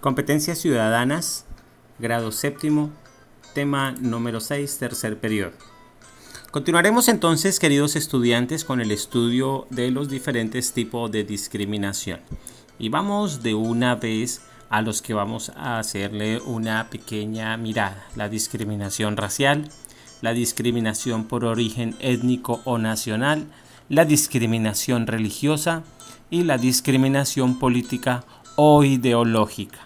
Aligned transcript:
Competencias 0.00 0.58
ciudadanas, 0.58 1.46
grado 1.98 2.30
séptimo, 2.30 2.90
tema 3.54 3.92
número 3.98 4.40
6, 4.40 4.78
tercer 4.78 5.18
periodo. 5.18 5.52
Continuaremos 6.50 7.08
entonces, 7.08 7.58
queridos 7.58 7.96
estudiantes, 7.96 8.64
con 8.64 8.80
el 8.82 8.92
estudio 8.92 9.66
de 9.70 9.90
los 9.90 10.08
diferentes 10.08 10.72
tipos 10.72 11.10
de 11.10 11.24
discriminación. 11.24 12.20
Y 12.78 12.90
vamos 12.90 13.42
de 13.42 13.54
una 13.54 13.94
vez 13.94 14.42
a 14.68 14.82
los 14.82 15.00
que 15.00 15.14
vamos 15.14 15.50
a 15.56 15.78
hacerle 15.78 16.40
una 16.40 16.90
pequeña 16.90 17.56
mirada. 17.56 18.06
La 18.16 18.28
discriminación 18.28 19.16
racial, 19.16 19.70
la 20.20 20.34
discriminación 20.34 21.24
por 21.24 21.46
origen 21.46 21.96
étnico 22.00 22.60
o 22.64 22.76
nacional, 22.76 23.46
la 23.88 24.04
discriminación 24.04 25.06
religiosa 25.06 25.84
y 26.28 26.42
la 26.42 26.58
discriminación 26.58 27.58
política 27.58 28.24
o 28.56 28.84
ideológica. 28.84 29.85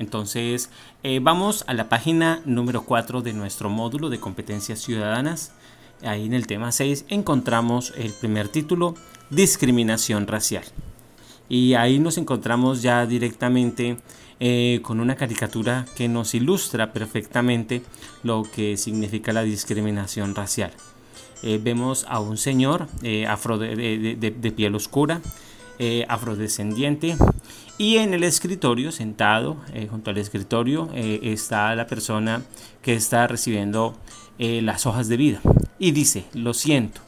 Entonces, 0.00 0.70
eh, 1.02 1.20
vamos 1.22 1.62
a 1.66 1.74
la 1.74 1.90
página 1.90 2.40
número 2.46 2.84
4 2.84 3.20
de 3.20 3.34
nuestro 3.34 3.68
módulo 3.68 4.08
de 4.08 4.18
competencias 4.18 4.78
ciudadanas. 4.80 5.52
Ahí 6.02 6.24
en 6.24 6.32
el 6.32 6.46
tema 6.46 6.72
6 6.72 7.04
encontramos 7.10 7.92
el 7.98 8.14
primer 8.14 8.48
título, 8.48 8.94
discriminación 9.28 10.26
racial. 10.26 10.64
Y 11.50 11.74
ahí 11.74 11.98
nos 11.98 12.16
encontramos 12.16 12.80
ya 12.80 13.04
directamente 13.04 13.98
eh, 14.40 14.80
con 14.82 15.00
una 15.00 15.16
caricatura 15.16 15.84
que 15.94 16.08
nos 16.08 16.34
ilustra 16.34 16.94
perfectamente 16.94 17.82
lo 18.22 18.44
que 18.44 18.78
significa 18.78 19.34
la 19.34 19.42
discriminación 19.42 20.34
racial. 20.34 20.72
Eh, 21.42 21.60
vemos 21.62 22.06
a 22.08 22.20
un 22.20 22.38
señor 22.38 22.88
afro 23.28 23.58
de 23.58 24.54
piel 24.56 24.74
oscura, 24.74 25.20
afrodescendiente, 26.08 27.16
y 27.80 27.96
en 27.96 28.12
el 28.12 28.24
escritorio, 28.24 28.92
sentado 28.92 29.56
eh, 29.72 29.86
junto 29.90 30.10
al 30.10 30.18
escritorio, 30.18 30.90
eh, 30.92 31.18
está 31.22 31.74
la 31.74 31.86
persona 31.86 32.42
que 32.82 32.92
está 32.92 33.26
recibiendo 33.26 33.96
eh, 34.38 34.60
las 34.60 34.84
hojas 34.84 35.08
de 35.08 35.16
vida. 35.16 35.40
Y 35.78 35.92
dice, 35.92 36.26
lo 36.34 36.52
siento, 36.52 37.00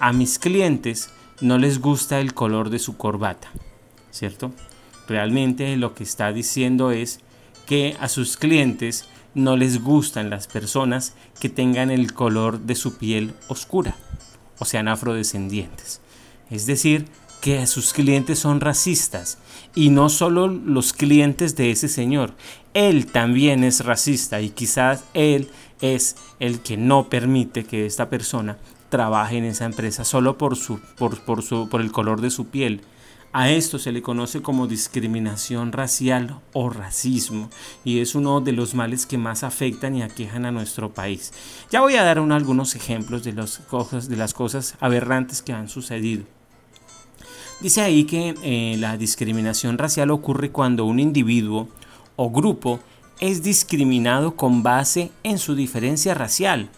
a 0.00 0.12
mis 0.12 0.40
clientes 0.40 1.10
no 1.40 1.58
les 1.58 1.80
gusta 1.80 2.18
el 2.18 2.34
color 2.34 2.70
de 2.70 2.80
su 2.80 2.96
corbata. 2.96 3.52
¿Cierto? 4.10 4.50
Realmente 5.06 5.76
lo 5.76 5.94
que 5.94 6.02
está 6.02 6.32
diciendo 6.32 6.90
es 6.90 7.20
que 7.64 7.96
a 8.00 8.08
sus 8.08 8.36
clientes 8.36 9.08
no 9.34 9.56
les 9.56 9.80
gustan 9.80 10.28
las 10.28 10.48
personas 10.48 11.14
que 11.38 11.50
tengan 11.50 11.92
el 11.92 12.14
color 12.14 12.58
de 12.58 12.74
su 12.74 12.98
piel 12.98 13.32
oscura 13.46 13.94
o 14.58 14.64
sean 14.64 14.88
afrodescendientes. 14.88 16.00
Es 16.50 16.66
decir, 16.66 17.06
que 17.46 17.64
sus 17.68 17.92
clientes 17.92 18.40
son 18.40 18.60
racistas 18.60 19.38
y 19.72 19.90
no 19.90 20.08
solo 20.08 20.48
los 20.48 20.92
clientes 20.92 21.54
de 21.54 21.70
ese 21.70 21.86
señor, 21.86 22.34
él 22.74 23.06
también 23.06 23.62
es 23.62 23.84
racista 23.84 24.40
y 24.40 24.50
quizás 24.50 25.04
él 25.14 25.48
es 25.80 26.16
el 26.40 26.58
que 26.58 26.76
no 26.76 27.08
permite 27.08 27.62
que 27.62 27.86
esta 27.86 28.10
persona 28.10 28.58
trabaje 28.88 29.38
en 29.38 29.44
esa 29.44 29.64
empresa 29.64 30.02
solo 30.02 30.36
por, 30.36 30.56
su, 30.56 30.80
por, 30.98 31.20
por, 31.20 31.44
su, 31.44 31.68
por 31.68 31.80
el 31.80 31.92
color 31.92 32.20
de 32.20 32.30
su 32.30 32.48
piel. 32.48 32.80
A 33.32 33.48
esto 33.48 33.78
se 33.78 33.92
le 33.92 34.02
conoce 34.02 34.42
como 34.42 34.66
discriminación 34.66 35.70
racial 35.70 36.40
o 36.52 36.68
racismo 36.68 37.48
y 37.84 38.00
es 38.00 38.16
uno 38.16 38.40
de 38.40 38.54
los 38.54 38.74
males 38.74 39.06
que 39.06 39.18
más 39.18 39.44
afectan 39.44 39.94
y 39.94 40.02
aquejan 40.02 40.46
a 40.46 40.50
nuestro 40.50 40.92
país. 40.92 41.32
Ya 41.70 41.80
voy 41.80 41.94
a 41.94 42.02
dar 42.02 42.18
algunos 42.18 42.74
ejemplos 42.74 43.22
de, 43.22 43.34
los, 43.34 43.60
de 44.08 44.16
las 44.16 44.34
cosas 44.34 44.74
aberrantes 44.80 45.42
que 45.42 45.52
han 45.52 45.68
sucedido. 45.68 46.24
Dice 47.60 47.80
ahí 47.80 48.04
que 48.04 48.34
eh, 48.42 48.76
la 48.78 48.96
discriminación 48.98 49.78
racial 49.78 50.10
ocurre 50.10 50.50
cuando 50.50 50.84
un 50.84 51.00
individuo 51.00 51.68
o 52.16 52.30
grupo 52.30 52.80
es 53.18 53.42
discriminado 53.42 54.36
con 54.36 54.62
base 54.62 55.10
en 55.22 55.38
su 55.38 55.54
diferencia 55.54 56.12
racial, 56.12 56.68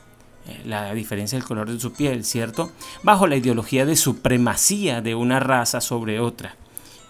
eh, 0.47 0.63
la 0.65 0.95
diferencia 0.95 1.37
del 1.37 1.47
color 1.47 1.71
de 1.71 1.81
su 1.81 1.93
piel, 1.93 2.25
¿cierto? 2.25 2.71
Bajo 3.03 3.27
la 3.27 3.37
ideología 3.37 3.87
de 3.87 3.97
supremacía 3.97 5.01
de 5.01 5.17
una 5.17 5.41
raza 5.41 5.81
sobre 5.81 6.21
otra 6.21 6.58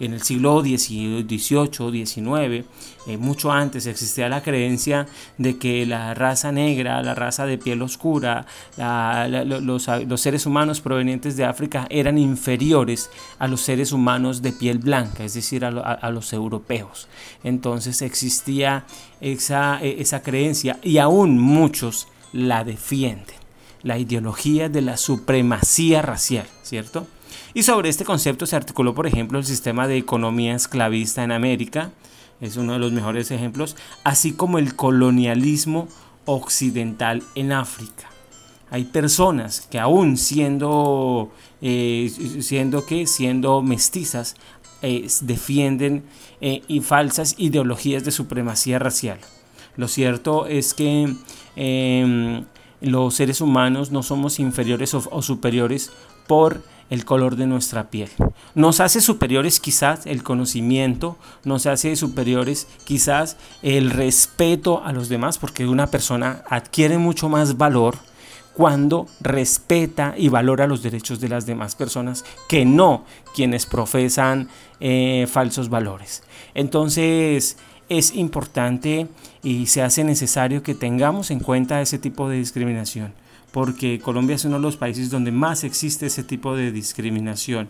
en 0.00 0.12
el 0.12 0.22
siglo 0.22 0.60
XVIII, 0.60 2.06
XIX, 2.06 2.64
eh, 3.06 3.16
mucho 3.16 3.50
antes 3.50 3.86
existía 3.86 4.28
la 4.28 4.42
creencia 4.42 5.06
de 5.38 5.58
que 5.58 5.86
la 5.86 6.14
raza 6.14 6.52
negra, 6.52 7.02
la 7.02 7.14
raza 7.14 7.46
de 7.46 7.58
piel 7.58 7.82
oscura, 7.82 8.46
los, 8.76 10.20
seres 10.20 10.46
humanos 10.46 10.80
provenientes 10.80 11.36
de 11.36 11.44
África 11.44 11.86
eran 11.90 12.18
inferiores 12.18 13.10
a 13.38 13.48
los 13.48 13.60
seres 13.60 13.92
humanos 13.92 14.42
de 14.42 14.52
piel 14.52 14.78
blanca, 14.78 15.24
es 15.24 15.34
decir, 15.34 15.64
a, 15.64 16.10
los 16.10 16.32
europeos. 16.32 17.08
Entonces 17.42 18.02
existía 18.02 18.84
esa, 19.20 19.80
e, 19.82 20.00
esa 20.00 20.22
creencia 20.22 20.78
y 20.82 20.98
aún 20.98 21.38
muchos 21.38 22.08
la 22.32 22.64
defienden, 22.64 23.36
la 23.82 23.98
ideología 23.98 24.68
de 24.68 24.82
la 24.82 24.96
supremacía 24.96 26.02
racial, 26.02 26.46
¿cierto? 26.62 27.06
Y 27.54 27.62
sobre 27.62 27.88
este 27.88 28.04
concepto 28.04 28.46
se 28.46 28.56
articuló, 28.56 28.94
por 28.94 29.06
ejemplo, 29.06 29.38
el 29.38 29.44
sistema 29.44 29.88
de 29.88 29.96
economía 29.96 30.54
esclavista 30.54 31.24
en 31.24 31.32
América, 31.32 31.92
es 32.40 32.56
uno 32.56 32.74
de 32.74 32.78
los 32.78 32.92
mejores 32.92 33.30
ejemplos, 33.30 33.76
así 34.04 34.32
como 34.32 34.58
el 34.58 34.76
colonialismo 34.76 35.88
occidental 36.24 37.22
en 37.34 37.52
África. 37.52 38.08
Hay 38.70 38.84
personas 38.84 39.62
que 39.62 39.78
aún 39.78 40.16
siendo, 40.18 41.32
eh, 41.62 42.12
siendo, 42.40 42.84
siendo 43.06 43.62
mestizas, 43.62 44.36
eh, 44.82 45.08
defienden 45.22 46.04
eh, 46.40 46.62
y 46.68 46.80
falsas 46.80 47.34
ideologías 47.38 48.04
de 48.04 48.12
supremacía 48.12 48.78
racial. 48.78 49.18
Lo 49.76 49.88
cierto 49.88 50.46
es 50.46 50.74
que 50.74 51.12
em, 51.56 52.44
los 52.80 53.14
seres 53.14 53.40
humanos 53.40 53.90
no 53.90 54.02
somos 54.02 54.38
inferiores 54.38 54.94
o 54.94 55.22
superiores 55.22 55.90
por 56.26 56.62
el 56.90 57.04
color 57.04 57.36
de 57.36 57.46
nuestra 57.46 57.90
piel. 57.90 58.10
Nos 58.54 58.80
hace 58.80 59.00
superiores 59.00 59.60
quizás 59.60 60.06
el 60.06 60.22
conocimiento, 60.22 61.16
nos 61.44 61.66
hace 61.66 61.96
superiores 61.96 62.66
quizás 62.84 63.36
el 63.62 63.90
respeto 63.90 64.82
a 64.84 64.92
los 64.92 65.08
demás, 65.08 65.38
porque 65.38 65.66
una 65.66 65.88
persona 65.88 66.42
adquiere 66.48 66.98
mucho 66.98 67.28
más 67.28 67.56
valor 67.56 67.96
cuando 68.54 69.06
respeta 69.20 70.14
y 70.16 70.30
valora 70.30 70.66
los 70.66 70.82
derechos 70.82 71.20
de 71.20 71.28
las 71.28 71.46
demás 71.46 71.76
personas 71.76 72.24
que 72.48 72.64
no 72.64 73.04
quienes 73.34 73.66
profesan 73.66 74.48
eh, 74.80 75.28
falsos 75.30 75.68
valores. 75.68 76.24
Entonces 76.54 77.56
es 77.88 78.14
importante 78.14 79.06
y 79.44 79.66
se 79.66 79.82
hace 79.82 80.02
necesario 80.02 80.62
que 80.64 80.74
tengamos 80.74 81.30
en 81.30 81.38
cuenta 81.38 81.80
ese 81.80 81.98
tipo 81.98 82.28
de 82.28 82.38
discriminación 82.38 83.12
porque 83.50 83.98
Colombia 83.98 84.36
es 84.36 84.44
uno 84.44 84.56
de 84.56 84.62
los 84.62 84.76
países 84.76 85.10
donde 85.10 85.32
más 85.32 85.64
existe 85.64 86.06
ese 86.06 86.22
tipo 86.22 86.54
de 86.54 86.72
discriminación. 86.72 87.68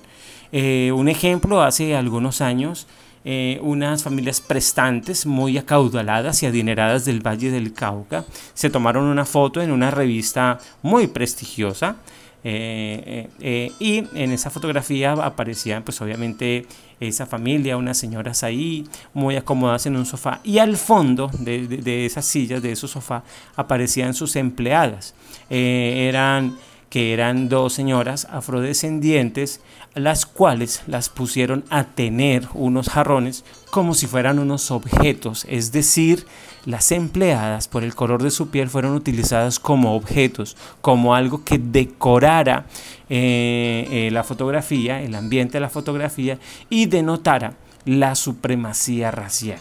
Eh, 0.52 0.92
un 0.94 1.08
ejemplo, 1.08 1.62
hace 1.62 1.94
algunos 1.96 2.40
años, 2.40 2.86
eh, 3.24 3.58
unas 3.62 4.02
familias 4.02 4.40
prestantes 4.40 5.26
muy 5.26 5.58
acaudaladas 5.58 6.42
y 6.42 6.46
adineradas 6.46 7.04
del 7.04 7.20
Valle 7.20 7.50
del 7.50 7.72
Cauca 7.72 8.24
se 8.54 8.70
tomaron 8.70 9.04
una 9.04 9.24
foto 9.24 9.60
en 9.60 9.72
una 9.72 9.90
revista 9.90 10.58
muy 10.82 11.08
prestigiosa 11.08 11.96
eh, 12.44 13.28
eh, 13.40 13.72
y 13.80 14.04
en 14.14 14.30
esa 14.30 14.50
fotografía 14.50 15.12
aparecían 15.12 15.82
pues 15.82 16.00
obviamente 16.00 16.66
esa 17.00 17.26
familia, 17.26 17.76
unas 17.76 17.98
señoras 17.98 18.44
ahí 18.44 18.84
muy 19.12 19.36
acomodadas 19.36 19.86
en 19.86 19.96
un 19.96 20.06
sofá 20.06 20.40
y 20.44 20.58
al 20.58 20.76
fondo 20.76 21.28
de, 21.40 22.06
esas 22.06 22.24
sillas, 22.24 22.62
de 22.62 22.72
esos 22.72 22.92
sofás, 22.92 23.24
aparecían 23.56 24.14
sus 24.14 24.36
empleadas. 24.36 25.14
Eran 25.50 26.56
que 26.90 27.12
eran 27.12 27.48
dos 27.48 27.74
señoras 27.74 28.26
afrodescendientes, 28.30 29.60
las 29.94 30.26
cuales 30.26 30.82
las 30.86 31.08
pusieron 31.08 31.64
a 31.70 31.84
tener 31.84 32.48
unos 32.54 32.88
jarrones 32.88 33.44
como 33.70 33.94
si 33.94 34.06
fueran 34.06 34.38
unos 34.38 34.70
objetos, 34.70 35.46
es 35.48 35.72
decir, 35.72 36.26
las 36.64 36.92
empleadas 36.92 37.68
por 37.68 37.84
el 37.84 37.94
color 37.94 38.22
de 38.22 38.30
su 38.30 38.48
piel 38.48 38.68
fueron 38.68 38.94
utilizadas 38.94 39.58
como 39.58 39.94
objetos, 39.94 40.56
como 40.80 41.14
algo 41.14 41.44
que 41.44 41.58
decorara 41.58 42.66
eh, 43.08 43.86
eh, 43.90 44.10
la 44.10 44.24
fotografía, 44.24 45.02
el 45.02 45.14
ambiente 45.14 45.54
de 45.54 45.60
la 45.60 45.70
fotografía 45.70 46.38
y 46.68 46.86
denotara 46.86 47.54
la 47.84 48.14
supremacía 48.14 49.10
racial. 49.10 49.60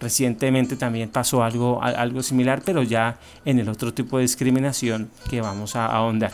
Recientemente 0.00 0.76
también 0.76 1.10
pasó 1.10 1.44
algo, 1.44 1.82
algo 1.82 2.22
similar, 2.22 2.62
pero 2.64 2.82
ya 2.82 3.18
en 3.44 3.58
el 3.58 3.68
otro 3.68 3.92
tipo 3.92 4.16
de 4.16 4.22
discriminación 4.22 5.10
que 5.28 5.42
vamos 5.42 5.76
a 5.76 5.86
ahondar. 5.86 6.32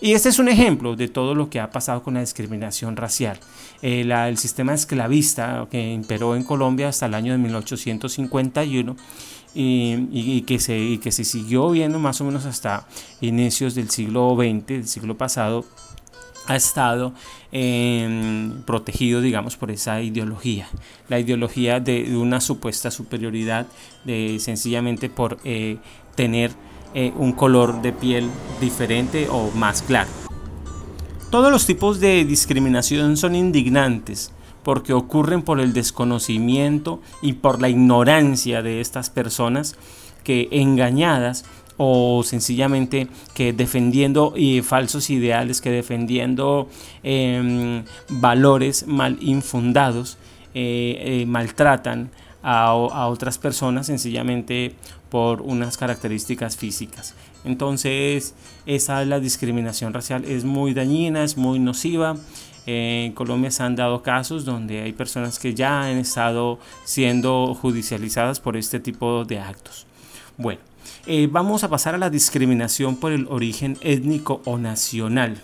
Y 0.00 0.12
este 0.12 0.28
es 0.28 0.38
un 0.38 0.48
ejemplo 0.48 0.94
de 0.94 1.08
todo 1.08 1.34
lo 1.34 1.50
que 1.50 1.58
ha 1.58 1.70
pasado 1.70 2.04
con 2.04 2.14
la 2.14 2.20
discriminación 2.20 2.96
racial. 2.96 3.40
Eh, 3.82 4.02
el 4.02 4.38
sistema 4.38 4.72
esclavista 4.72 5.66
que 5.68 5.92
imperó 5.92 6.36
en 6.36 6.44
Colombia 6.44 6.88
hasta 6.88 7.06
el 7.06 7.14
año 7.14 7.32
de 7.32 7.38
1851 7.38 8.96
y, 9.54 10.42
que 10.42 10.60
se, 10.60 10.78
y 10.78 10.98
que 10.98 11.10
se 11.10 11.24
siguió 11.24 11.70
viendo 11.70 11.98
más 11.98 12.20
o 12.20 12.24
menos 12.24 12.44
hasta 12.44 12.86
inicios 13.20 13.74
del 13.74 13.90
siglo 13.90 14.36
XX, 14.36 14.66
del 14.66 14.86
siglo 14.86 15.16
pasado, 15.16 15.64
ha 16.48 16.56
estado 16.56 17.12
em, 17.52 18.62
protegido, 18.62 19.20
digamos, 19.20 19.56
por 19.56 19.70
esa 19.70 20.00
ideología, 20.00 20.66
la 21.08 21.20
ideología 21.20 21.78
de, 21.78 22.16
una 22.16 22.40
supuesta 22.40 22.90
superioridad, 22.90 23.66
de 24.04 24.38
sencillamente 24.40 25.10
por 25.10 25.38
eh, 25.44 25.76
tener 26.16 26.50
eh, 26.94 27.12
un 27.16 27.32
color 27.32 27.82
de 27.82 27.92
piel 27.92 28.30
diferente 28.60 29.28
o 29.30 29.50
más 29.52 29.82
claro. 29.82 30.08
Todos 31.30 31.52
los 31.52 31.66
tipos 31.66 32.00
de 32.00 32.24
discriminación 32.24 33.18
son 33.18 33.34
indignantes 33.34 34.32
porque 34.62 34.94
ocurren 34.94 35.42
por 35.42 35.60
el 35.60 35.74
desconocimiento 35.74 37.00
y 37.20 37.34
por 37.34 37.60
la 37.60 37.68
ignorancia 37.68 38.62
de 38.62 38.80
estas 38.80 39.10
personas 39.10 39.76
que 40.24 40.48
engañadas 40.50 41.44
o 41.78 42.22
sencillamente 42.24 43.06
que 43.34 43.52
defendiendo 43.54 44.34
falsos 44.62 45.08
ideales, 45.08 45.60
que 45.60 45.70
defendiendo 45.70 46.68
em, 47.02 47.84
valores 48.08 48.86
mal 48.86 49.16
infundados, 49.20 50.18
eh, 50.54 51.22
eh, 51.22 51.26
maltratan 51.26 52.10
a, 52.42 52.74
otras 52.74 53.38
personas 53.38 53.86
sencillamente 53.86 54.74
por 55.08 55.40
unas 55.42 55.76
características 55.76 56.56
físicas. 56.56 57.14
Entonces, 57.44 58.34
esa 58.66 59.02
es 59.02 59.08
la 59.08 59.20
discriminación 59.20 59.94
racial, 59.94 60.24
es 60.24 60.44
muy 60.44 60.74
dañina, 60.74 61.22
es 61.24 61.36
muy 61.36 61.58
nociva. 61.58 62.16
En 62.66 63.12
Colombia 63.12 63.50
se 63.50 63.62
han 63.62 63.76
dado 63.76 64.02
casos 64.02 64.44
donde 64.44 64.82
hay 64.82 64.92
personas 64.92 65.38
que 65.38 65.54
ya 65.54 65.82
han 65.82 65.96
estado 65.96 66.58
siendo 66.84 67.54
judicializadas 67.54 68.40
por 68.40 68.56
este 68.56 68.80
tipo 68.80 69.24
de 69.24 69.38
actos. 69.38 69.86
Bueno, 70.36 70.60
eh, 71.10 71.26
vamos 71.26 71.64
a 71.64 71.70
pasar 71.70 71.94
a 71.94 71.98
la 71.98 72.10
discriminación 72.10 72.96
por 72.96 73.12
el 73.12 73.26
origen 73.28 73.78
étnico 73.80 74.42
o 74.44 74.58
nacional. 74.58 75.40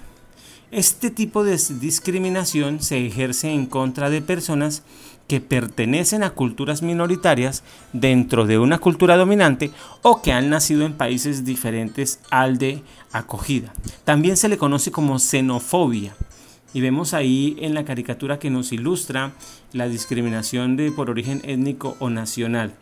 Este 0.71 1.11
tipo 1.11 1.43
de 1.43 1.59
discriminación 1.81 2.83
se 2.83 3.07
ejerce 3.07 3.51
en 3.51 3.65
contra 3.65 4.11
de 4.11 4.21
personas 4.21 4.83
que 5.27 5.41
pertenecen 5.41 6.23
a 6.23 6.31
culturas 6.35 6.83
minoritarias 6.83 7.63
dentro 7.95 8.45
de 8.45 8.59
una 8.59 8.77
cultura 8.77 9.17
dominante 9.17 9.71
o 10.03 10.21
que 10.21 10.33
han 10.33 10.51
nacido 10.51 10.85
en 10.85 10.93
países 10.93 11.47
diferentes 11.47 12.21
al 12.31 12.59
de 12.59 12.83
acogida. 13.11 13.73
También 14.05 14.37
se 14.37 14.51
le 14.51 14.59
conoce 14.59 14.91
como 14.91 15.19
xenofobia. 15.19 16.15
Y 16.75 16.83
vemos 16.83 17.15
ahí 17.15 17.57
en 17.61 17.73
la 17.73 17.87
caricatura 17.87 18.39
que 18.39 18.51
nos 18.51 18.71
ilustra 18.71 19.33
la 19.73 19.89
discriminación 19.89 20.77
de, 20.77 20.93
por 20.93 21.09
origen 21.09 21.41
étnico 21.45 21.97
o 22.01 22.11
nacional 22.11 22.75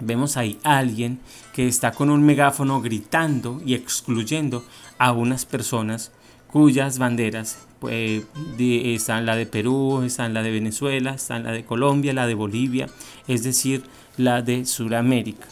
vemos 0.00 0.36
ahí 0.36 0.58
alguien 0.62 1.20
que 1.54 1.68
está 1.68 1.92
con 1.92 2.10
un 2.10 2.22
megáfono 2.22 2.80
gritando 2.80 3.60
y 3.64 3.74
excluyendo 3.74 4.64
a 4.98 5.12
unas 5.12 5.44
personas 5.44 6.12
cuyas 6.50 6.98
banderas 6.98 7.58
pues, 7.78 8.24
están 8.58 9.26
la 9.26 9.36
de 9.36 9.46
Perú, 9.46 10.02
están 10.02 10.34
la 10.34 10.42
de 10.42 10.50
Venezuela, 10.50 11.14
están 11.14 11.44
la 11.44 11.52
de 11.52 11.64
Colombia, 11.64 12.12
la 12.12 12.26
de 12.26 12.34
Bolivia, 12.34 12.88
es 13.26 13.42
decir, 13.42 13.82
la 14.16 14.42
de 14.42 14.64
Sudamérica. 14.64 15.46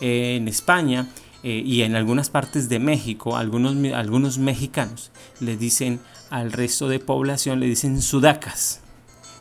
en 0.00 0.48
España 0.48 1.08
eh, 1.42 1.62
y 1.64 1.82
en 1.82 1.94
algunas 1.94 2.30
partes 2.30 2.68
de 2.68 2.78
México, 2.78 3.36
algunos, 3.36 3.76
algunos 3.94 4.38
mexicanos 4.38 5.10
le 5.40 5.56
dicen 5.56 6.00
al 6.30 6.52
resto 6.52 6.88
de 6.88 6.98
población, 6.98 7.60
le 7.60 7.66
dicen 7.66 8.02
sudacas 8.02 8.80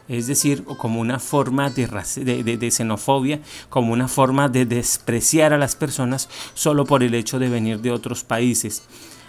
es 0.07 0.27
decir, 0.27 0.63
como 0.63 0.99
una 0.99 1.19
forma 1.19 1.69
de, 1.69 1.87
de, 1.87 2.71
xenofobia, 2.71 3.39
como 3.69 3.93
una 3.93 4.07
forma 4.07 4.49
de 4.49 4.65
despreciar 4.65 5.53
a 5.53 5.57
las 5.57 5.75
personas 5.75 6.29
solo 6.53 6.85
por 6.85 7.03
el 7.03 7.13
hecho 7.13 7.39
de 7.39 7.49
venir 7.49 7.81
de 7.81 7.91
otros 7.91 8.23
países. 8.23 8.83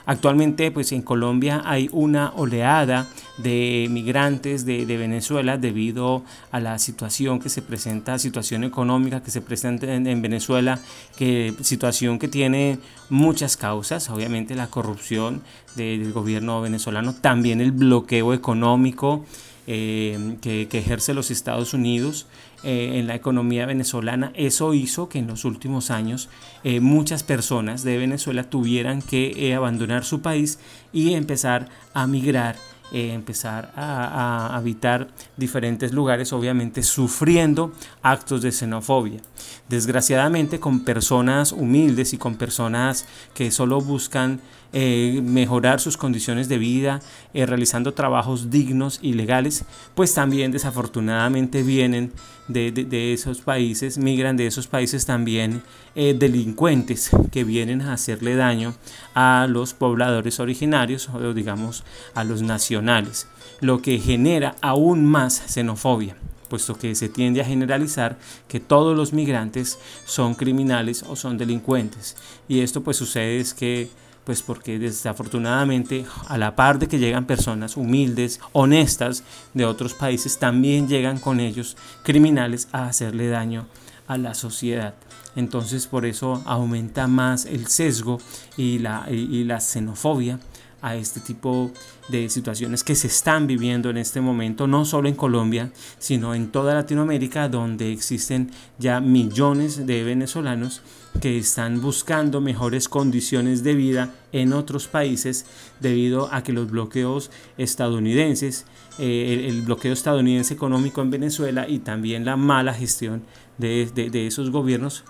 Actualmente, 0.09 0.71
pues 0.71 0.93
en 0.93 1.03
Colombia 1.03 1.61
hay 1.67 1.91
una 1.93 2.33
oleada 2.35 3.07
de 3.37 3.89
migrantes 3.91 4.65
de, 4.65 4.87
Venezuela 4.87 5.59
debido 5.59 6.23
a 6.51 6.61
la 6.61 6.79
situación 6.79 7.39
que 7.41 7.51
se 7.51 7.61
presenta, 7.61 8.19
situación 8.19 8.65
económica 8.65 9.23
que 9.23 9.31
se 9.31 9.43
presenta 9.43 9.95
en, 9.95 10.23
Venezuela, 10.23 10.81
que 11.19 11.55
situación 11.61 12.19
que 12.19 12.27
tiene 12.27 12.79
muchas 13.11 13.59
causas, 13.59 14.09
obviamente 14.09 14.55
la 14.55 14.69
corrupción 14.69 15.43
del 15.77 16.11
gobierno 16.15 16.63
venezolano, 16.63 17.13
también 17.13 17.61
el 17.61 17.73
bloqueo 17.73 18.33
económico 18.33 19.27
eh, 19.71 20.39
que, 20.41 20.67
ejerce 20.73 21.13
los 21.13 21.31
Estados 21.31 21.75
Unidos 21.75 22.27
eh, 22.63 22.93
en 22.95 23.07
la 23.07 23.15
economía 23.15 23.67
venezolana. 23.67 24.33
Eso 24.35 24.73
hizo 24.73 25.11
que 25.11 25.19
en 25.19 25.27
los 25.27 25.45
últimos 25.45 25.91
años 25.91 26.31
eh, 26.65 26.81
muchas 26.81 27.23
personas 27.23 27.83
de 27.83 27.99
Venezuela 27.99 28.45
tuvieran 28.45 29.03
que 29.03 29.55
abandonar 29.55 30.07
su 30.07 30.23
país 30.23 30.59
y 30.91 31.13
empezar 31.13 31.69
a 31.93 32.07
migrar 32.07 32.57
empezar 32.91 33.71
a, 33.77 34.57
habitar 34.57 35.09
diferentes 35.37 35.93
lugares, 35.93 36.33
obviamente 36.33 36.83
sufriendo 36.83 37.71
actos 38.01 38.41
de 38.41 38.51
xenofobia. 38.51 39.21
Desgraciadamente 39.69 40.59
con 40.59 40.81
personas 40.85 41.53
humildes 41.53 42.15
y 42.15 42.17
con 42.17 42.37
personas 42.37 43.05
que 43.35 43.51
solo 43.51 43.83
buscan 43.83 44.41
eh, 44.73 45.21
mejorar 45.25 45.81
sus 45.81 45.97
condiciones 45.97 46.49
de 46.49 46.59
vida, 46.59 47.01
eh, 47.33 47.47
realizando 47.47 47.95
trabajos 47.95 48.51
dignos 48.51 48.99
y 49.01 49.15
legales, 49.15 49.65
pues 49.95 50.13
también 50.13 50.53
desafortunadamente 50.53 51.63
vienen 51.63 52.13
de, 52.49 53.13
esos 53.13 53.41
países, 53.41 53.97
migran 53.97 54.37
de 54.37 54.47
esos 54.47 54.67
países 54.67 55.07
también 55.07 55.63
eh, 55.95 56.15
delincuentes 56.19 57.11
que 57.33 57.45
vienen 57.45 57.81
a 57.81 57.95
hacerle 57.95 58.37
daño 58.37 58.75
a 59.15 59.47
los 59.49 59.73
pobladores 59.73 60.39
originarios 60.39 61.09
o 61.09 61.33
digamos 61.33 61.85
a 62.15 62.25
los 62.25 62.43
nacionales, 62.43 63.27
lo 63.61 63.81
que 63.81 63.99
genera 63.99 64.55
aún 64.61 65.05
más 65.05 65.43
xenofobia 65.47 66.17
puesto 66.49 66.79
que 66.79 66.95
se 66.95 67.09
tiende 67.09 67.41
a 67.43 67.45
generalizar 67.45 68.17
que 68.49 68.59
todos 68.59 68.97
los 68.97 69.13
migrantes 69.13 69.79
son 70.07 70.35
criminales 70.35 71.05
o 71.07 71.15
son 71.15 71.37
delincuentes. 71.37 72.17
Y 72.49 72.61
esto 72.61 72.83
pues 72.83 72.97
sucede 72.97 73.39
es 73.39 73.53
que 73.53 73.91
pues 74.29 74.43
porque 74.43 74.79
desafortunadamente 74.79 76.05
a 76.27 76.37
la 76.37 76.55
par 76.55 76.79
de 76.79 76.87
que 76.87 76.99
llegan 76.99 77.25
personas 77.25 77.79
humildes, 77.79 78.41
honestas 78.53 79.25
de 79.55 79.65
otros 79.65 79.95
países, 79.95 80.39
también 80.39 80.87
llegan 80.87 81.19
con 81.19 81.41
ellos 81.41 81.79
criminales 82.03 82.69
a 82.73 82.89
hacerle 82.89 83.29
daño 83.29 83.65
a 84.07 84.19
la 84.19 84.35
sociedad. 84.35 84.93
Entonces 85.35 85.87
por 85.87 86.05
eso 86.05 86.43
aumenta 86.45 87.07
más 87.07 87.47
el 87.47 87.69
sesgo 87.69 88.21
y 88.59 88.81
la, 88.81 89.07
y 89.09 89.45
la 89.45 89.63
xenofobia 89.63 90.39
a 90.81 90.95
este 90.95 91.21
tipo 91.21 91.71
de 92.09 92.29
situaciones 92.29 92.85
que 92.85 92.95
se 92.95 93.09
están 93.09 93.47
viviendo 93.47 93.91
en 93.91 93.97
este 93.97 94.21
momento, 94.21 94.67
no 94.67 94.85
solo 94.85 95.09
en 95.09 95.15
Colombia, 95.15 95.71
sino 95.99 96.35
en 96.35 96.51
toda 96.51 96.75
Latinoamérica, 96.75 97.49
donde 97.49 97.93
existen 97.93 98.51
ya 98.79 99.01
millones 99.01 99.87
de 99.87 100.05
venezolanos 100.05 100.83
que 101.21 101.39
están 101.39 101.81
buscando 101.81 102.41
mejores 102.41 102.89
condiciones 102.89 103.65
de 103.65 103.75
vida 103.75 104.15
en 104.33 104.53
otros 104.53 104.87
países 104.87 105.47
debido 105.81 106.33
a 106.33 106.43
que 106.43 106.53
los 106.53 106.71
bloqueos 106.71 107.31
estadounidenses, 107.57 108.67
eh, 108.99 109.47
el, 109.49 109.63
bloqueo 109.63 109.93
estadounidense 109.93 110.55
económico 110.55 111.03
en 111.03 111.11
Venezuela 111.11 111.69
y 111.69 111.81
también 111.81 112.25
la 112.25 112.37
mala 112.37 112.73
gestión 112.73 113.23
de, 113.57 113.91
esos 114.27 114.51
gobiernos 114.51 115.05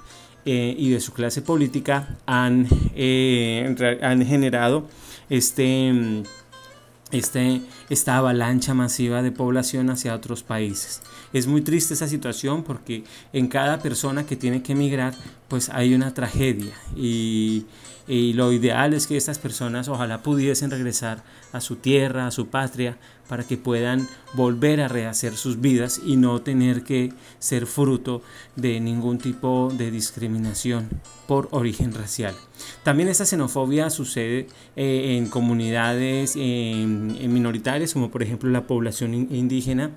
eh, 0.47 0.75
y 0.79 0.91
de 0.91 1.01
su 1.01 1.13
clase 1.13 1.43
política 1.43 2.17
han, 2.25 2.67
eh, 2.95 3.99
han 4.01 4.25
generado 4.25 4.87
este, 5.31 6.25
este, 7.11 7.63
esta 7.89 8.17
avalancha 8.17 8.75
masiva 8.75 9.23
de 9.23 9.33
población 9.33 9.91
hacia 9.91 10.15
otros 10.15 10.43
países. 10.43 11.03
Es 11.33 11.47
muy 11.47 11.63
triste 11.63 11.95
esa 11.95 12.09
situación 12.09 12.63
porque 12.63 13.05
en 13.33 13.49
cada 13.49 13.79
persona 13.79 14.27
que 14.27 14.37
tiene 14.37 14.63
que 14.63 14.73
emigrar 14.73 15.15
pues 15.49 15.71
hay 15.71 15.95
una 15.95 16.15
tragedia 16.15 16.75
y, 16.97 17.67
lo 18.11 18.53
ideal 18.53 18.95
es 18.95 19.07
que 19.07 19.19
estas 19.19 19.39
personas 19.39 19.87
ojalá 19.89 20.23
pudiesen 20.23 20.71
regresar 20.71 21.23
a 21.53 21.61
su 21.61 21.77
tierra, 21.77 22.27
a 22.27 22.31
su 22.31 22.47
patria, 22.47 22.97
para 23.29 23.45
que 23.45 23.59
puedan 23.59 24.09
volver 24.33 24.81
a 24.81 24.89
rehacer 24.89 25.37
sus 25.37 25.61
vidas 25.61 26.01
y 26.03 26.17
no 26.17 26.41
tener 26.41 26.85
que 26.85 27.13
ser 27.39 27.67
fruto 27.67 28.23
de 28.57 28.81
ningún 28.81 29.19
tipo 29.19 29.71
de 29.77 29.91
discriminación 29.91 30.89
por 31.27 31.49
origen 31.51 31.93
racial. 31.93 32.35
También 32.83 33.11
esta 33.11 33.27
xenofobia 33.27 33.91
sucede 33.91 34.47
eh, 34.75 35.19
en 35.19 35.29
comunidades 35.29 36.35
minoritarias, 36.35 37.93
como 37.93 38.11
por 38.11 38.23
ejemplo 38.23 38.49
la 38.49 38.67
población 38.67 39.13
indígena, 39.13 39.91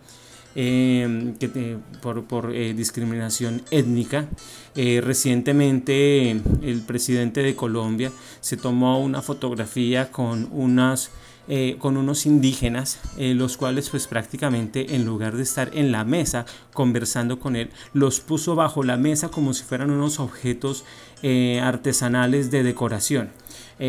Em, 0.53 1.33
que 1.35 1.77
por, 2.01 2.53
eh, 2.53 2.73
discriminación 2.73 3.61
étnica. 3.71 4.27
Eh, 4.75 4.99
recientemente 5.01 6.31
el 6.31 6.81
presidente 6.85 7.41
de 7.41 7.55
Colombia 7.55 8.11
se 8.41 8.57
tomó 8.57 8.99
una 9.01 9.21
fotografía 9.21 10.11
con 10.11 10.49
unas 10.51 11.11
eh, 11.47 11.75
con 11.79 11.97
unos 11.97 12.27
indígenas, 12.27 12.99
eh, 13.17 13.33
los 13.33 13.57
cuales 13.57 13.89
pues 13.89 14.05
prácticamente 14.05 14.95
en 14.95 15.05
lugar 15.05 15.35
de 15.35 15.41
estar 15.41 15.71
en 15.73 15.91
la 15.91 16.05
mesa 16.05 16.45
conversando 16.71 17.39
con 17.39 17.55
él, 17.55 17.71
los 17.93 18.19
puso 18.19 18.55
bajo 18.55 18.83
la 18.83 18.95
mesa 18.95 19.29
como 19.29 19.53
si 19.55 19.63
fueran 19.63 19.89
unos 19.89 20.19
objetos 20.19 20.85
eh, 21.23 21.59
artesanales 21.59 22.51
de 22.51 22.63
decoración. 22.63 23.31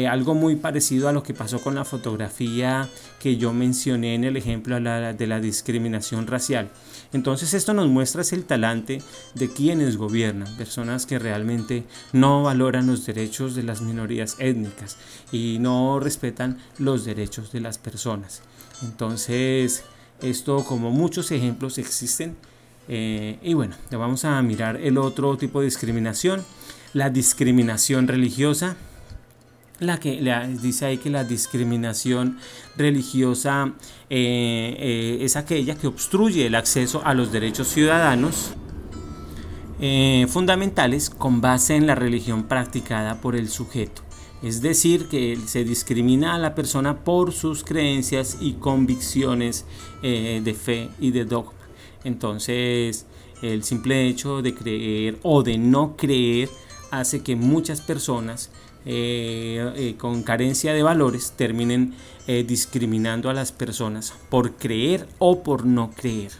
algo 0.08 0.34
muy 0.34 0.56
parecido 0.56 1.08
a 1.08 1.12
lo 1.12 1.22
que 1.22 1.34
pasó 1.34 1.60
con 1.60 1.74
la 1.74 1.84
fotografía 1.84 2.88
que 3.20 3.36
yo 3.36 3.52
mencioné 3.52 4.14
en 4.14 4.24
el 4.24 4.38
ejemplo 4.38 4.80
de 4.80 5.26
la 5.26 5.40
discriminación 5.40 6.26
racial. 6.26 6.70
Entonces 7.12 7.52
esto 7.52 7.74
nos 7.74 7.88
muestra 7.88 8.22
el 8.32 8.44
talante 8.44 9.02
de 9.34 9.48
quienes 9.48 9.98
gobiernan, 9.98 10.56
personas 10.56 11.04
que 11.04 11.18
realmente 11.18 11.84
no 12.12 12.42
valoran 12.42 12.86
los 12.86 13.04
derechos 13.04 13.54
de 13.54 13.64
las 13.64 13.82
minorías 13.82 14.36
étnicas 14.38 14.96
y 15.30 15.58
no 15.60 16.00
respetan 16.00 16.58
los 16.78 17.04
derechos 17.04 17.41
de 17.50 17.60
las 17.60 17.78
personas. 17.78 18.42
Entonces 18.82 19.84
esto 20.20 20.64
como 20.64 20.90
muchos 20.90 21.32
ejemplos 21.32 21.78
existen 21.78 22.36
eh, 22.88 23.38
y 23.42 23.54
bueno, 23.54 23.76
vamos 23.90 24.24
a 24.24 24.40
mirar 24.42 24.76
el 24.76 24.98
otro 24.98 25.36
tipo 25.36 25.60
de 25.60 25.66
discriminación, 25.66 26.44
la 26.94 27.10
discriminación 27.10 28.08
religiosa 28.08 28.76
la 29.78 29.98
que 29.98 30.20
dice 30.60 30.86
ahí 30.86 30.98
que 30.98 31.10
la 31.10 31.24
discriminación 31.24 32.38
religiosa 32.76 33.72
eh, 34.10 34.76
eh, 34.78 35.18
es 35.22 35.34
aquella 35.34 35.74
que 35.74 35.88
obstruye 35.88 36.46
el 36.46 36.54
acceso 36.54 37.02
a 37.04 37.14
los 37.14 37.32
derechos 37.32 37.68
ciudadanos 37.68 38.52
fundamentales 40.28 41.10
con 41.10 41.40
base 41.40 41.74
en 41.74 41.88
la 41.88 41.96
religión 41.96 42.44
practicada 42.44 43.16
por 43.16 43.34
el 43.34 43.48
sujeto. 43.48 44.02
Es 44.42 44.60
decir, 44.60 45.06
que 45.06 45.38
se 45.46 45.64
discrimina 45.64 46.34
a 46.34 46.38
la 46.38 46.54
persona 46.54 47.04
por 47.04 47.32
sus 47.32 47.62
creencias 47.62 48.38
y 48.40 48.54
convicciones 48.54 49.64
de 50.02 50.56
fe 50.60 50.88
y 50.98 51.12
de 51.12 51.24
dogma. 51.24 51.52
Entonces, 52.02 53.06
el 53.42 53.62
simple 53.64 54.08
hecho 54.08 54.42
de 54.42 54.54
creer 54.54 55.18
o 55.22 55.42
de 55.42 55.58
no 55.58 55.96
creer 55.96 56.48
hace 56.90 57.22
que 57.22 57.36
muchas 57.36 57.80
personas 57.80 58.50
eh, 58.84 59.72
eh, 59.76 59.94
con 59.96 60.22
carencia 60.22 60.74
de 60.74 60.82
valores 60.82 61.32
terminen 61.36 61.94
eh, 62.26 62.44
discriminando 62.46 63.30
a 63.30 63.34
las 63.34 63.52
personas 63.52 64.12
por 64.28 64.52
creer 64.52 65.06
o 65.18 65.42
por 65.42 65.64
no 65.66 65.90
creer. 65.90 66.32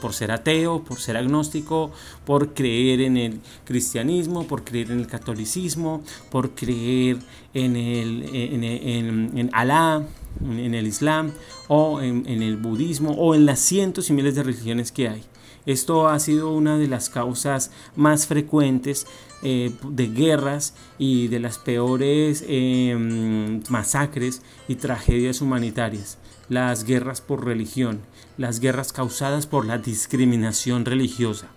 Por 0.00 0.12
ser 0.12 0.30
ateo, 0.30 0.84
por 0.84 0.98
ser 0.98 1.16
agnóstico, 1.16 1.90
por 2.24 2.54
creer 2.54 3.00
en 3.00 3.16
el 3.16 3.40
cristianismo, 3.64 4.46
por 4.46 4.64
creer 4.64 4.90
en 4.90 5.00
el 5.00 5.06
catolicismo, 5.06 6.02
por 6.30 6.50
creer 6.50 7.18
en, 7.54 7.76
el, 7.76 8.28
en, 8.32 9.50
Alá, 9.52 10.02
en 10.40 10.74
el 10.74 10.86
Islam, 10.86 11.32
o 11.68 12.00
en, 12.00 12.24
en 12.26 12.42
el 12.42 12.56
budismo, 12.56 13.12
o 13.12 13.34
en 13.34 13.46
las 13.46 13.60
cientos 13.60 14.10
y 14.10 14.12
miles 14.12 14.34
de 14.34 14.42
religiones 14.42 14.92
que 14.92 15.08
hay. 15.08 15.22
Esto 15.64 16.08
ha 16.08 16.18
sido 16.18 16.52
una 16.52 16.76
de 16.76 16.88
las 16.88 17.08
causas 17.08 17.70
más 17.94 18.26
frecuentes 18.26 19.06
eh, 19.44 19.72
de 19.82 20.08
guerras 20.08 20.74
y 20.98 21.28
de 21.28 21.38
las 21.38 21.58
peores 21.58 22.44
em, 22.48 23.62
masacres 23.68 24.42
y 24.66 24.74
tragedias 24.76 25.40
humanitarias. 25.40 26.18
Las 26.48 26.84
guerras 26.84 27.20
por 27.20 27.44
religión, 27.44 28.00
las 28.36 28.60
guerras 28.60 28.92
causadas 28.92 29.46
por 29.46 29.66
la 29.66 29.78
discriminación 29.78 30.84
religiosa. 30.84 31.48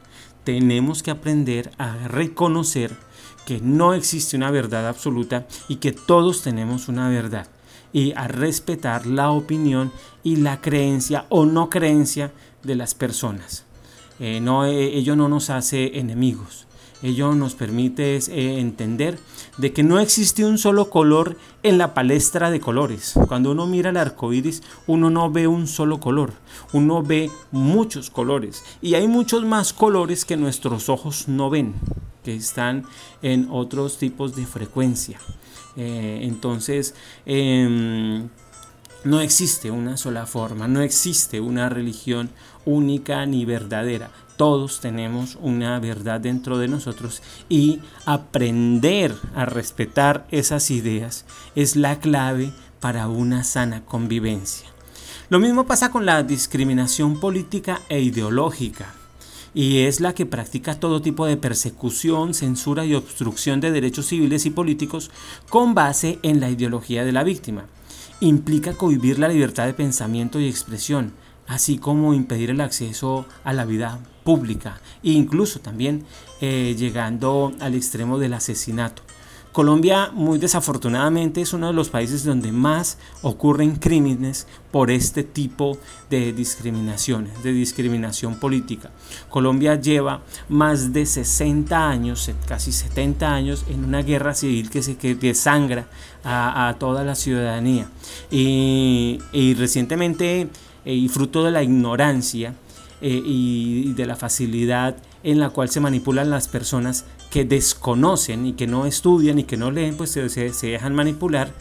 Tenemos 0.44 1.04
que 1.04 1.12
aprender 1.12 1.72
a 1.78 2.08
reconocer 2.08 2.96
que 3.46 3.60
no 3.62 3.94
existe 3.94 4.36
una 4.36 4.52
verdad 4.52 4.88
absoluta 4.88 5.48
y 5.68 5.78
que 5.78 5.92
todos 5.92 6.42
tenemos 6.42 6.88
una 6.88 7.10
verdad 7.10 7.48
y 7.94 8.12
a 8.14 8.28
respetar 8.28 9.06
la 9.06 9.32
opinión 9.32 9.92
y 10.24 10.36
la 10.38 10.60
creencia 10.60 11.26
o 11.30 11.46
no 11.46 11.70
creencia 11.70 12.34
de 12.64 12.76
las 12.76 12.94
personas. 12.94 13.64
Eh, 14.20 14.40
no, 14.42 14.66
eh, 14.66 14.98
ello 14.98 15.16
no 15.16 15.30
nos 15.30 15.50
hace 15.50 15.98
enemigos. 16.00 16.68
Ello 17.04 17.36
nos 17.36 17.56
permite 17.56 18.16
eh, 18.16 18.60
entender 18.60 19.20
de 19.58 19.74
que 19.74 19.84
no 19.84 20.00
existe 20.00 20.46
un 20.46 20.58
solo 20.58 20.90
color 20.90 21.38
en 21.64 21.78
la 21.78 21.94
palestra 21.94 22.52
de 22.52 22.60
colores. 22.60 23.14
Cuando 23.28 23.52
uno 23.52 23.68
mira 23.68 23.90
el 23.90 23.98
arco 23.98 24.34
iris, 24.34 24.64
uno 24.88 25.10
no 25.10 25.32
ve 25.32 25.48
un 25.48 25.68
solo 25.68 26.00
color, 26.00 26.34
uno 26.74 27.04
ve 27.04 27.30
muchos 27.52 28.10
colores. 28.10 28.64
Y 28.82 28.96
hay 28.96 29.08
muchos 29.08 29.44
más 29.46 29.74
colores 29.74 30.26
que 30.26 30.38
nuestros 30.38 30.90
ojos 30.90 31.28
no 31.28 31.50
ven, 31.50 31.74
que 32.24 32.36
están 32.36 32.86
en 33.22 33.48
otros 33.52 33.98
tipos 33.98 34.36
de 34.36 34.46
frecuencia. 34.46 35.20
entonces, 35.78 36.96
em, 37.26 38.30
no 39.06 39.22
existe 39.22 39.70
una 39.70 39.98
sola 39.98 40.26
forma, 40.26 40.68
no 40.68 40.82
existe 40.82 41.40
una 41.40 41.70
religión 41.70 42.32
única 42.66 43.26
ni 43.28 43.46
verdadera. 43.46 44.10
Todos 44.36 44.80
tenemos 44.82 45.38
una 45.40 45.80
verdad 45.80 46.20
dentro 46.20 46.58
de 46.58 46.68
nosotros 46.68 47.22
y 47.48 47.80
aprender 48.06 49.16
a 49.36 49.46
respetar 49.46 50.28
esas 50.32 50.72
ideas 50.72 51.26
es 51.56 51.76
la 51.76 52.00
clave 52.00 52.52
para 52.80 53.08
una 53.08 53.44
sana 53.44 53.86
convivencia. 53.86 54.68
Lo 55.30 55.40
mismo 55.40 55.66
pasa 55.66 55.92
con 55.92 56.06
la 56.06 56.24
discriminación 56.24 57.20
política 57.20 57.82
e 57.90 58.02
ideológica 58.02 58.96
y 59.54 59.82
es 59.82 60.02
la 60.02 60.14
que 60.14 60.26
practica 60.26 60.80
todo 60.80 61.02
tipo 61.02 61.28
de 61.28 61.38
persecución, 61.38 62.34
censura 62.34 62.86
y 62.86 62.96
obstrucción 62.96 63.62
de 63.62 63.72
derechos 63.72 64.08
civiles 64.08 64.48
y 64.48 64.50
políticos 64.50 65.12
con 65.50 65.76
base 65.76 66.18
en 66.24 66.40
la 66.40 66.50
ideología 66.50 67.06
de 67.06 67.12
la 67.12 67.24
víctima 67.24 67.66
implica 68.20 68.74
cohibir 68.74 69.20
la 69.20 69.28
libertad 69.28 69.66
de 69.66 69.74
pensamiento 69.74 70.40
y 70.40 70.48
expresión, 70.48 71.14
así 71.48 71.78
como 71.78 72.14
impedir 72.14 72.50
el 72.50 72.62
acceso 72.62 73.26
a 73.44 73.54
la 73.54 73.66
vida 73.66 74.00
pública 74.24 74.80
e 75.04 75.12
incluso 75.12 75.60
también 75.60 76.06
eh, 76.42 76.76
llegando 76.78 77.54
al 77.60 77.76
extremo 77.76 78.18
del 78.18 78.34
asesinato. 78.34 79.04
Colombia, 79.56 80.12
muy 80.14 80.38
desafortunadamente, 80.38 81.40
es 81.40 81.54
uno 81.54 81.68
de 81.68 81.74
los 81.74 81.88
países 81.88 82.26
donde 82.26 82.52
más 82.52 82.98
ocurren 83.22 83.78
crímenes 83.78 84.48
por 84.70 84.92
este 84.92 85.24
tipo 85.24 85.78
de 86.10 86.34
discriminaciones, 86.34 87.42
de 87.42 87.54
discriminación 87.54 88.38
política. 88.38 88.92
Colombia 89.30 89.80
lleva 89.80 90.24
más 90.50 90.92
de 90.92 91.06
60 91.06 91.90
años, 91.90 92.30
casi 92.46 92.74
70 92.74 93.34
años, 93.34 93.64
en 93.70 93.86
una 93.86 94.02
guerra 94.02 94.34
civil 94.34 94.70
que 94.70 94.84
se 94.84 94.98
que 94.98 95.16
desangra 95.16 95.88
a, 96.26 96.76
toda 96.78 97.06
la 97.06 97.16
ciudadanía. 97.16 97.88
Y, 98.30 99.20
recientemente, 99.58 100.50
eh, 100.84 100.94
y 100.94 101.08
fruto 101.08 101.46
de 101.46 101.52
la 101.52 101.64
ignorancia, 101.64 102.56
eh, 103.00 103.22
y 103.24 103.94
de 103.94 104.06
la 104.06 104.18
facilidad 104.18 104.98
en 105.26 105.40
la 105.40 105.50
cual 105.50 105.70
se 105.70 105.80
manipulan 105.80 106.30
las 106.30 106.48
personas 106.48 107.06
que 107.36 107.44
desconocen 107.44 108.46
y 108.46 108.54
que 108.54 108.66
no 108.66 108.86
estudian 108.86 109.38
y 109.40 109.44
que 109.44 109.58
no 109.58 109.70
leen, 109.70 109.98
pues 109.98 110.10
se, 110.10 110.30
se 110.30 110.68
dejan 110.68 110.96
manipular 110.96 111.52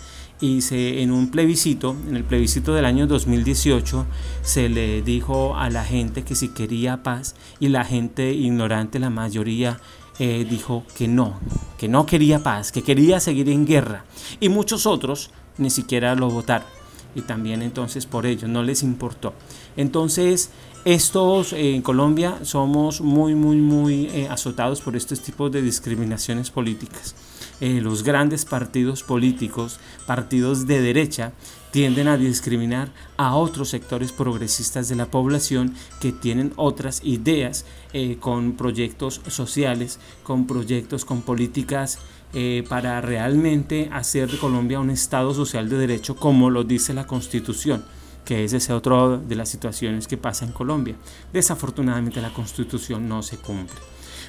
y 0.41 0.61
se, 0.61 1.03
en 1.03 1.11
un 1.11 1.33
plebiscito, 1.33 1.97
en 2.09 2.15
el 2.15 2.23
plebiscito 2.23 2.75
del 2.75 2.85
año 2.85 3.09
2018, 3.09 4.07
se 4.43 4.69
le 4.69 5.03
dijo 5.03 5.57
a 5.57 5.71
la 5.71 5.83
gente 5.83 6.23
que 6.23 6.37
si 6.37 6.51
quería 6.51 7.03
paz 7.03 7.35
y 7.59 7.71
la 7.71 7.85
gente 7.85 8.33
ignorante, 8.33 9.01
la 9.01 9.11
mayoría, 9.11 9.81
eh, 10.21 10.47
dijo 10.49 10.85
que 10.97 11.09
no, 11.09 11.41
que 11.77 11.89
no 11.89 12.07
quería 12.07 12.41
paz, 12.41 12.71
que 12.71 12.83
quería 12.83 13.19
seguir 13.19 13.49
en 13.49 13.67
guerra 13.67 14.05
y 14.39 14.51
muchos 14.51 14.87
otros 14.87 15.33
ni 15.59 15.71
siquiera 15.71 16.15
lo 16.15 16.31
votaron 16.31 16.69
y 17.17 17.23
también 17.23 17.63
entonces 17.63 18.07
por 18.07 18.27
ello 18.27 18.47
no 18.47 18.63
les 18.63 18.85
importó. 18.85 19.35
Entonces 19.77 20.51
estos 20.85 21.53
en 21.53 21.83
Colombia 21.83 22.39
somos 22.43 23.01
muy 23.01 23.35
muy 23.35 23.57
muy 23.57 24.07
eh, 24.07 24.29
azotados 24.31 24.81
por 24.81 24.97
estos 24.97 25.21
tipos 25.21 25.51
de 25.51 25.63
discriminaciones 25.63 26.51
políticas. 26.51 27.15
Eh, 27.61 27.81
los 27.81 28.03
grandes 28.03 28.45
partidos 28.45 29.03
políticos, 29.03 29.79
partidos 30.07 30.67
de 30.67 30.83
derecha, 30.83 31.33
tienden 31.71 32.09
a 32.09 32.17
discriminar 32.17 32.93
a 33.17 33.37
otros 33.37 33.71
sectores 33.71 34.13
progresistas 34.13 34.89
de 34.89 34.97
la 34.97 35.07
población 35.07 35.75
que 36.01 36.13
tienen 36.13 36.53
otras 36.57 37.01
ideas 37.05 37.65
eh, 37.93 38.17
con 38.21 38.53
proyectos 38.53 39.21
sociales, 39.29 39.99
con 40.23 40.47
proyectos, 40.47 41.05
con 41.05 41.23
políticas 41.23 41.99
eh, 42.33 42.65
para 42.69 43.01
realmente 43.01 43.89
hacer 43.93 44.31
de 44.31 44.39
Colombia 44.39 44.81
un 44.81 44.91
Estado 44.91 45.33
social 45.33 45.69
de 45.69 45.79
derecho 45.79 46.17
como 46.17 46.51
lo 46.51 46.65
dice 46.65 46.93
la 46.93 47.07
Constitución 47.07 47.85
que 48.25 48.45
es 48.45 48.53
ese 48.53 48.73
otro 48.73 49.19
de 49.19 49.35
las 49.35 49.49
situaciones 49.49 50.09
que 50.09 50.17
pasa 50.17 50.45
en 50.45 50.53
Colombia. 50.53 50.97
Desafortunadamente 51.33 52.21
la 52.21 52.33
Constitución 52.33 53.09
no 53.09 53.23
se 53.23 53.37
cumple. 53.37 53.77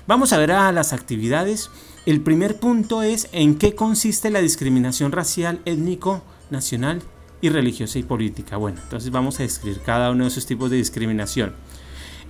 Vamos 0.08 0.34
a 0.34 0.38
ver 0.38 0.52
a 0.52 0.72
las 0.72 0.94
actividades. 0.94 1.70
El 2.06 2.22
primer 2.22 2.60
punto 2.60 3.02
es 3.02 3.28
en 3.32 3.56
qué 3.58 3.74
consiste 3.74 4.30
la 4.30 4.42
discriminación 4.42 5.12
racial, 5.12 5.62
étnico, 5.66 6.22
nacional 6.52 7.02
y 7.42 7.50
religiosa 7.50 7.98
y 7.98 8.04
política. 8.04 8.58
Bueno, 8.58 8.80
entonces 8.84 9.12
vamos 9.12 9.40
a 9.40 9.44
describir 9.44 9.82
cada 9.82 10.12
uno 10.12 10.24
de 10.24 10.30
esos 10.30 10.46
tipos 10.46 10.70
de 10.70 10.78
discriminación. 10.78 11.54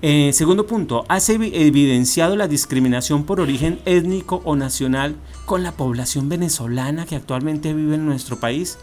Eh, 0.02 0.32
segundo 0.34 0.68
punto, 0.68 1.06
¿has 1.08 1.30
evidenciado 1.30 2.36
la 2.36 2.48
discriminación 2.48 3.26
por 3.26 3.40
origen 3.40 3.80
étnico 3.86 4.42
o 4.46 4.56
nacional 4.56 5.16
con 5.46 5.64
la 5.64 5.72
población 5.72 6.30
venezolana 6.30 7.06
que 7.06 7.16
actualmente 7.16 7.74
vive 7.74 7.96
en 7.96 8.06
nuestro 8.06 8.40
país? 8.40 8.78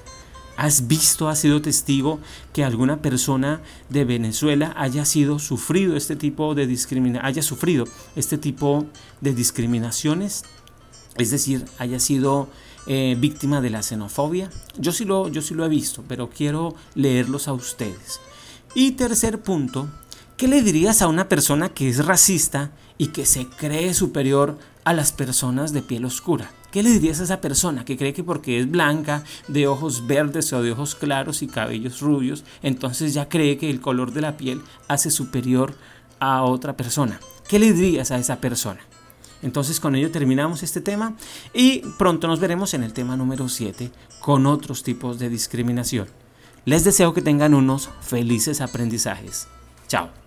¿Has 0.63 0.87
visto, 0.87 1.29
has 1.29 1.41
sido 1.41 1.61
testigo 1.61 2.21
que 2.53 2.63
alguna 2.63 3.03
persona 3.03 3.61
de 3.89 4.05
Venezuela 4.05 4.73
haya 4.77 5.05
sido 5.05 5.41
sufrido 5.41 5.97
este 5.97 6.15
tipo 6.15 6.55
de 6.55 6.69
discriminación, 6.69 7.27
haya 7.27 7.43
sufrido 7.43 7.85
este 8.15 8.39
tipo 8.39 8.87
de 9.21 9.35
discriminaciones? 9.35 10.45
Es 11.17 11.33
decir, 11.33 11.65
haya 11.79 11.99
sido 11.99 12.49
eh, 12.87 13.17
víctima 13.19 13.61
de 13.61 13.71
la 13.71 13.83
xenofobia. 13.83 14.51
Yo 14.79 14.93
sí, 14.93 15.05
lo, 15.05 15.27
yo 15.27 15.43
sí 15.43 15.55
lo 15.55 15.65
he 15.65 15.69
visto, 15.69 16.05
pero 16.07 16.31
quiero 16.31 16.77
leerlos 16.95 17.49
a 17.49 17.55
ustedes. 17.55 18.21
Y 18.77 18.93
tercer 18.93 19.43
punto, 19.43 19.89
¿qué 20.37 20.49
le 20.49 20.63
dirías 20.63 21.03
a 21.03 21.09
una 21.09 21.29
persona 21.29 21.69
que 21.69 21.89
es 21.89 22.05
racista 22.05 22.73
y 22.99 23.09
que 23.09 23.27
se 23.27 23.47
cree 23.47 23.95
superior 23.95 24.59
a 24.85 24.93
las 24.93 25.13
personas 25.13 25.73
de 25.73 25.83
piel 25.83 26.05
oscura? 26.05 26.51
¿Qué 26.71 26.83
le 26.83 26.91
dirías 26.91 27.21
a 27.21 27.25
esa 27.25 27.41
persona 27.41 27.85
que 27.85 27.97
cree 27.97 28.15
que 28.15 28.25
porque 28.25 28.59
es 28.59 28.71
blanca, 28.71 29.25
de 29.49 29.67
ojos 29.67 30.07
verdes 30.07 30.53
o 30.53 30.63
de 30.63 30.73
ojos 30.73 30.95
claros 30.95 31.43
y 31.43 31.47
cabellos 31.47 32.01
rubios, 32.01 32.45
entonces 32.63 33.13
ya 33.13 33.29
cree 33.29 33.59
que 33.59 33.69
el 33.69 33.81
color 33.81 34.13
de 34.13 34.23
la 34.23 34.37
piel 34.37 34.63
hace 34.89 35.11
superior 35.11 35.75
a 36.19 36.43
otra 36.45 36.77
persona? 36.77 37.21
¿Qué 37.49 37.59
le 37.59 37.73
dirías 37.73 38.11
a 38.11 38.19
esa 38.19 38.41
persona? 38.41 38.81
Entonces 39.43 39.81
con 39.81 39.97
ello 39.97 40.11
terminamos 40.11 40.63
este 40.63 40.81
tema 40.81 41.15
y 41.53 41.81
pronto 41.99 42.29
nos 42.29 42.41
veremos 42.41 42.75
en 42.75 42.85
el 42.85 42.93
tema 42.93 43.17
número 43.17 43.49
7 43.49 43.91
con 44.21 44.47
otros 44.47 44.83
tipos 44.83 45.19
de 45.19 45.29
discriminación. 45.29 46.07
Les 46.65 46.85
deseo 46.85 47.13
que 47.13 47.23
tengan 47.23 47.55
unos 47.55 47.91
felices 48.01 48.61
aprendizajes. 48.61 49.49
Chao. 49.89 50.22